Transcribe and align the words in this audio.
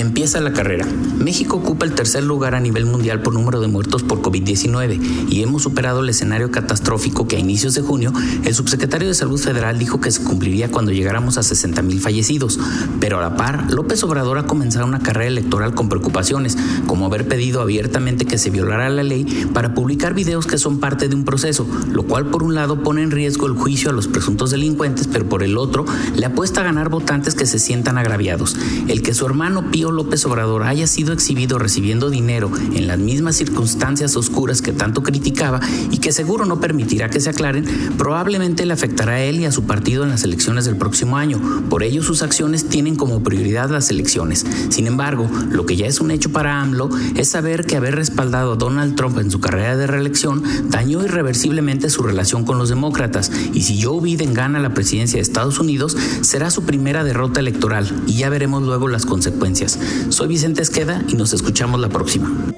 Empieza 0.00 0.40
la 0.40 0.54
carrera. 0.54 0.86
México 1.18 1.56
ocupa 1.56 1.84
el 1.84 1.92
tercer 1.92 2.24
lugar 2.24 2.54
a 2.54 2.60
nivel 2.60 2.86
mundial 2.86 3.20
por 3.20 3.34
número 3.34 3.60
de 3.60 3.68
muertos 3.68 4.02
por 4.02 4.22
COVID-19 4.22 5.28
y 5.28 5.42
hemos 5.42 5.62
superado 5.62 6.00
el 6.00 6.08
escenario 6.08 6.50
catastrófico 6.50 7.28
que 7.28 7.36
a 7.36 7.38
inicios 7.38 7.74
de 7.74 7.82
junio 7.82 8.10
el 8.46 8.54
subsecretario 8.54 9.08
de 9.08 9.12
Salud 9.12 9.38
Federal 9.38 9.78
dijo 9.78 10.00
que 10.00 10.10
se 10.10 10.24
cumpliría 10.24 10.70
cuando 10.70 10.90
llegáramos 10.90 11.36
a 11.36 11.42
60 11.42 11.82
mil 11.82 12.00
fallecidos. 12.00 12.58
Pero 12.98 13.18
a 13.18 13.20
la 13.20 13.36
par, 13.36 13.70
López 13.70 14.02
Obrador 14.02 14.38
ha 14.38 14.46
comenzado 14.46 14.86
una 14.86 15.00
carrera 15.00 15.26
electoral 15.26 15.74
con 15.74 15.90
preocupaciones, 15.90 16.56
como 16.86 17.04
haber 17.04 17.28
pedido 17.28 17.60
abiertamente 17.60 18.24
que 18.24 18.38
se 18.38 18.48
violara 18.48 18.88
la 18.88 19.02
ley 19.02 19.26
para 19.52 19.74
publicar 19.74 20.14
videos 20.14 20.46
que 20.46 20.56
son 20.56 20.80
parte 20.80 21.10
de 21.10 21.14
un 21.14 21.26
proceso, 21.26 21.66
lo 21.92 22.04
cual 22.04 22.30
por 22.30 22.42
un 22.42 22.54
lado 22.54 22.82
pone 22.82 23.02
en 23.02 23.10
riesgo 23.10 23.46
el 23.46 23.52
juicio 23.52 23.90
a 23.90 23.92
los 23.92 24.08
presuntos 24.08 24.50
delincuentes, 24.50 25.08
pero 25.08 25.28
por 25.28 25.42
el 25.42 25.58
otro 25.58 25.84
le 26.16 26.24
apuesta 26.24 26.62
a 26.62 26.64
ganar 26.64 26.88
votantes 26.88 27.34
que 27.34 27.44
se 27.44 27.58
sientan 27.58 27.98
agraviados. 27.98 28.56
El 28.88 29.02
que 29.02 29.12
su 29.12 29.26
hermano 29.26 29.70
Pío 29.70 29.89
López 29.90 30.24
Obrador 30.26 30.62
haya 30.64 30.86
sido 30.86 31.12
exhibido 31.12 31.58
recibiendo 31.58 32.10
dinero 32.10 32.50
en 32.74 32.86
las 32.86 32.98
mismas 32.98 33.36
circunstancias 33.36 34.16
oscuras 34.16 34.62
que 34.62 34.72
tanto 34.72 35.02
criticaba 35.02 35.60
y 35.90 35.98
que 35.98 36.12
seguro 36.12 36.44
no 36.44 36.60
permitirá 36.60 37.10
que 37.10 37.20
se 37.20 37.30
aclaren, 37.30 37.64
probablemente 37.96 38.66
le 38.66 38.72
afectará 38.72 39.12
a 39.12 39.20
él 39.20 39.40
y 39.40 39.44
a 39.44 39.52
su 39.52 39.64
partido 39.64 40.04
en 40.04 40.10
las 40.10 40.24
elecciones 40.24 40.64
del 40.64 40.76
próximo 40.76 41.16
año. 41.16 41.40
Por 41.68 41.82
ello, 41.82 42.02
sus 42.02 42.22
acciones 42.22 42.68
tienen 42.68 42.96
como 42.96 43.22
prioridad 43.22 43.70
las 43.70 43.90
elecciones. 43.90 44.46
Sin 44.68 44.86
embargo, 44.86 45.28
lo 45.50 45.66
que 45.66 45.76
ya 45.76 45.86
es 45.86 46.00
un 46.00 46.10
hecho 46.10 46.30
para 46.30 46.60
AMLO 46.60 46.90
es 47.16 47.28
saber 47.28 47.66
que 47.66 47.76
haber 47.76 47.96
respaldado 47.96 48.52
a 48.52 48.56
Donald 48.56 48.96
Trump 48.96 49.18
en 49.18 49.30
su 49.30 49.40
carrera 49.40 49.76
de 49.76 49.86
reelección 49.86 50.42
dañó 50.68 51.02
irreversiblemente 51.02 51.90
su 51.90 52.02
relación 52.02 52.44
con 52.44 52.58
los 52.58 52.68
demócratas 52.68 53.32
y 53.52 53.62
si 53.62 53.82
Joe 53.82 54.00
Biden 54.00 54.34
gana 54.34 54.60
la 54.60 54.74
presidencia 54.74 55.16
de 55.16 55.22
Estados 55.22 55.58
Unidos 55.58 55.96
será 56.20 56.50
su 56.50 56.62
primera 56.62 57.04
derrota 57.04 57.40
electoral 57.40 57.88
y 58.06 58.18
ya 58.18 58.28
veremos 58.28 58.62
luego 58.62 58.88
las 58.88 59.06
consecuencias. 59.06 59.78
Soy 60.08 60.28
Vicente 60.28 60.62
Esqueda 60.62 61.02
y 61.08 61.14
nos 61.14 61.32
escuchamos 61.32 61.80
la 61.80 61.88
próxima. 61.88 62.52